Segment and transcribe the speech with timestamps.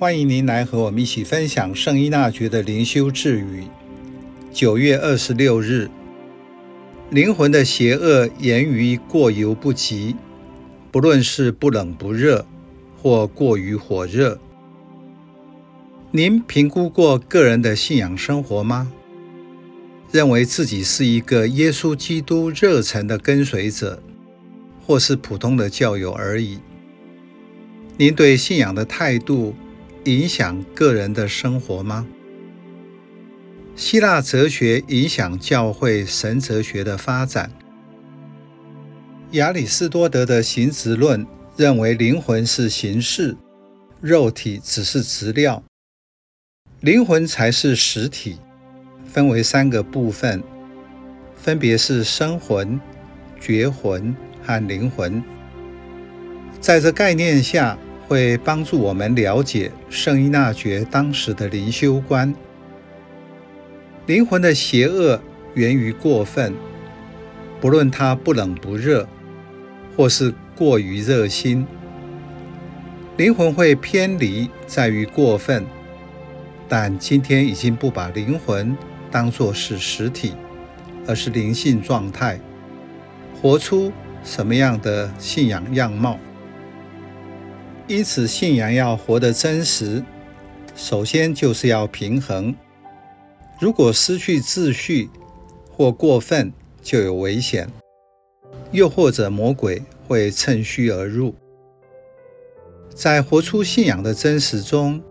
[0.00, 3.64] 欢迎您来和我们一起分享圣依纳爵的灵修智语。
[4.50, 5.90] 九月二十六日，
[7.10, 10.16] 灵魂的邪恶源于过犹不及，
[10.90, 12.46] 不论是不冷不热，
[12.96, 14.40] 或过于火热。
[16.12, 18.90] 您评估过个人的信仰生活吗？
[20.10, 24.02] 认为自己是一个耶稣基督热忱的跟随者，
[24.86, 26.58] 或是普通的教友而已？
[27.98, 29.54] 您对信仰的态度
[30.10, 32.04] 影响个人的生活吗？
[33.76, 37.52] 希腊哲学影响教会神哲学的发展。
[39.32, 41.24] 亚里士多德的形质论
[41.56, 43.36] 认为灵魂是形式，
[44.00, 45.62] 肉体只是质料，
[46.80, 48.38] 灵魂才是实体，
[49.06, 50.42] 分为三个部分，
[51.36, 52.80] 分别是生魂、
[53.40, 55.22] 觉魂和灵魂。
[56.60, 57.78] 在这概念下，
[58.10, 62.34] 会帮助我们了解圣依纳爵当时的灵修观。
[64.06, 65.22] 灵魂的邪恶
[65.54, 66.52] 源于过分，
[67.60, 69.06] 不论它不冷不热，
[69.96, 71.64] 或是过于热心。
[73.16, 75.64] 灵魂会偏离在于过分，
[76.68, 78.76] 但今天已经不把灵魂
[79.08, 80.32] 当作是实体，
[81.06, 82.40] 而是灵性状态，
[83.40, 83.92] 活出
[84.24, 86.18] 什么样的信仰样貌？
[87.90, 90.00] 因此，信仰要活得真实，
[90.76, 92.54] 首先就是要平衡。
[93.58, 95.10] 如果失去秩序
[95.68, 97.66] 或过分，就有危险；
[98.70, 101.34] 又或者魔鬼会趁虚而入。
[102.94, 105.02] 在活出信仰的真实中，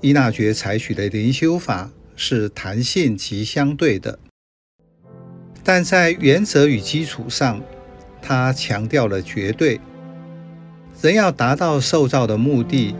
[0.00, 4.18] 伊纳爵采取的灵修法是弹性及相对的，
[5.62, 7.62] 但在原则与基础上，
[8.22, 9.78] 他强调了绝对。
[11.00, 12.94] 人要达到受造的目的，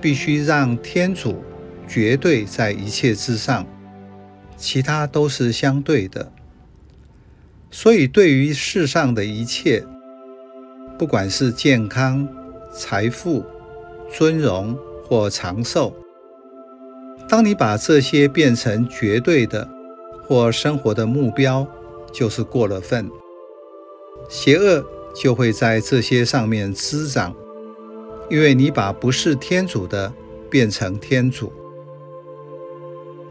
[0.00, 1.44] 必须让天主
[1.86, 3.64] 绝对在一切之上，
[4.56, 6.32] 其他都是相对的。
[7.70, 9.84] 所以，对于世上的一切，
[10.98, 12.26] 不管是健康、
[12.72, 13.44] 财富、
[14.10, 15.94] 尊荣或长寿，
[17.28, 19.68] 当你把这些变成绝对的
[20.24, 21.66] 或生活的目标，
[22.12, 23.08] 就是过了分。
[24.28, 24.84] 邪恶。
[25.16, 27.34] 就会在这些上面滋长，
[28.28, 30.12] 因为你把不是天主的
[30.50, 31.50] 变成天主。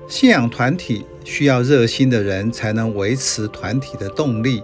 [0.07, 4.63] 信仰团体需要热心的人才能维持团体的动力，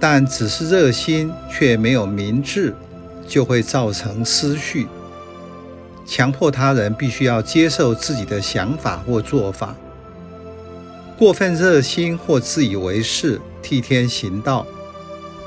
[0.00, 2.74] 但只是热心却没有明智，
[3.26, 4.88] 就会造成失序，
[6.04, 9.76] 强迫他人必须要接受自己的想法或做法。
[11.16, 14.66] 过分热心或自以为是，替天行道。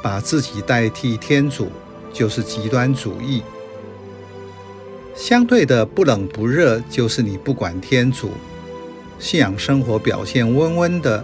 [0.01, 1.69] 把自己代替天主，
[2.13, 3.43] 就是极端主义。
[5.15, 8.31] 相对的，不冷不热，就是你不管天主。
[9.19, 11.23] 信仰生活表现温温的，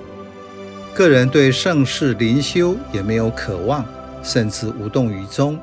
[0.93, 3.85] 个人对圣事灵修也没有渴望，
[4.21, 5.57] 甚至无动于衷。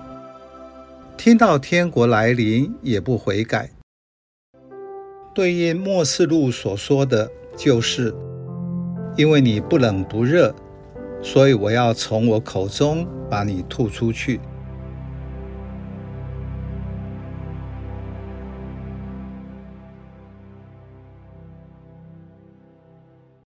[1.18, 3.70] 听到天国来临，也不悔改。
[5.34, 8.14] 对应末世录所说的就是，
[9.16, 10.54] 因为你不冷不热。
[11.22, 14.40] 所以我要从我口中把你吐出去。